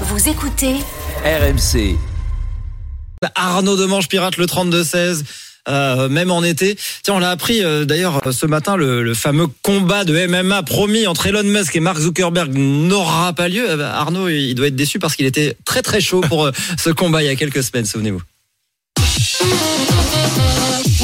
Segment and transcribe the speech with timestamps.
[0.00, 0.74] Vous écoutez
[1.24, 1.96] RMC.
[3.36, 5.22] Arnaud Demange pirate le 32-16.
[5.68, 6.76] Euh, même en été.
[7.04, 11.06] Tiens, on l'a appris euh, d'ailleurs ce matin, le, le fameux combat de MMA promis
[11.06, 13.64] entre Elon Musk et Mark Zuckerberg n'aura pas lieu.
[13.70, 16.90] Euh, Arnaud, il doit être déçu parce qu'il était très très chaud pour euh, ce
[16.90, 18.20] combat il y a quelques semaines, souvenez-vous.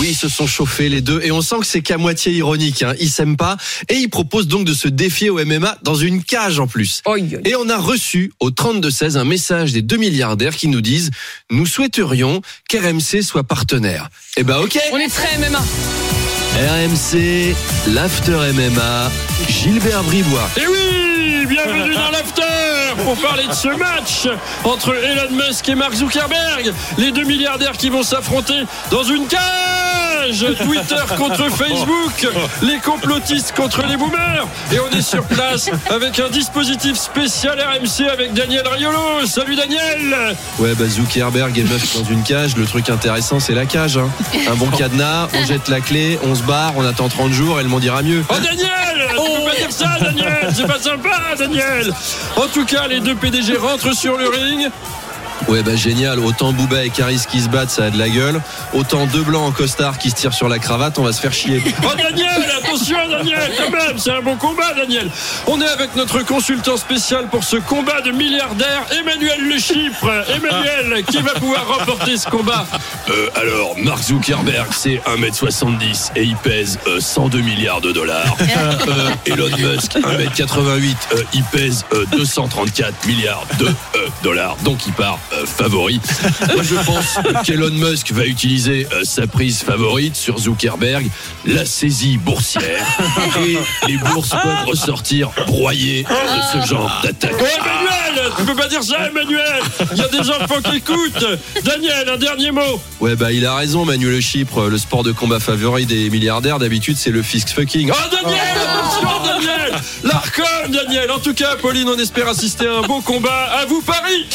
[0.00, 2.82] Oui, ils se sont chauffés les deux et on sent que c'est qu'à moitié ironique.
[2.82, 2.94] Hein.
[3.00, 3.58] Ils s'aiment pas
[3.90, 7.02] et ils proposent donc de se défier au MMA dans une cage en plus.
[7.44, 11.10] Et on a reçu au 32-16 un message des deux milliardaires qui nous disent
[11.50, 14.08] «Nous souhaiterions qu'RMC soit partenaire».
[14.38, 15.62] Eh ben ok On est très MMA.
[16.56, 17.54] RMC,
[17.88, 19.12] l'After MMA,
[19.50, 20.48] Gilbert Bribois.
[20.56, 22.59] Et oui, bienvenue dans l'after
[23.04, 24.28] pour parler de ce match
[24.64, 29.40] entre Elon Musk et Mark Zuckerberg, les deux milliardaires qui vont s'affronter dans une cage.
[30.62, 32.28] Twitter contre Facebook,
[32.62, 34.46] les complotistes contre les boomers.
[34.70, 39.26] Et on est sur place avec un dispositif spécial RMC avec Daniel Riolo.
[39.26, 42.54] Salut Daniel Ouais, bah Zuckerberg et Musk dans une cage.
[42.56, 43.96] Le truc intéressant, c'est la cage.
[43.96, 44.10] hein.
[44.50, 47.62] Un bon cadenas, on jette la clé, on se barre, on attend 30 jours et
[47.62, 48.22] le monde ira mieux.
[48.28, 49.08] Oh Daniel
[49.70, 51.92] C'est pas sympa Daniel
[52.36, 54.68] En tout cas, les deux PDG rentrent sur le ring.
[55.48, 56.18] Ouais, bah génial.
[56.20, 58.40] Autant Booba et Caris qui se battent, ça a de la gueule.
[58.72, 61.32] Autant deux blancs en costard qui se tirent sur la cravate, on va se faire
[61.32, 61.62] chier.
[61.82, 65.10] Oh Daniel, attention Daniel, quand même, c'est un bon combat Daniel.
[65.46, 70.06] On est avec notre consultant spécial pour ce combat de milliardaires, Emmanuel Le Chypre.
[70.28, 72.66] Emmanuel, qui va pouvoir remporter ce combat
[73.08, 78.36] Euh, alors, Mark Zuckerberg, c'est 1m70 et il pèse euh, 102 milliards de dollars.
[78.88, 84.56] Euh, Elon Musk, 1m88, euh, il pèse euh, 234 milliards de euh, dollars.
[84.64, 86.00] Donc, il part euh, favori.
[86.54, 91.06] Moi, je pense qu'Elon Musk va utiliser euh, sa prise favorite sur Zuckerberg,
[91.46, 92.86] la saisie boursière.
[93.46, 93.58] Et
[93.88, 97.34] les bourses peuvent ressortir broyées de ce genre d'attaque.
[97.38, 101.24] Oh Emmanuel, tu peux pas dire ça Emmanuel Il y a des enfants qui écoutent.
[101.64, 102.80] Daniel, un dernier mot.
[103.00, 104.68] Ouais, bah il a raison, Manuel Le Chypre.
[104.68, 107.90] Le sport de combat favori des milliardaires, d'habitude, c'est le fist fucking.
[107.92, 112.82] Oh Daniel, attention Daniel L'Arcom Daniel En tout cas, Pauline, on espère assister à un
[112.82, 113.48] beau combat.
[113.60, 114.26] À vous Paris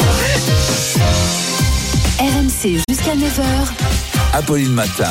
[2.65, 4.33] RMC jusqu'à 9h.
[4.33, 5.05] Apolline Matin.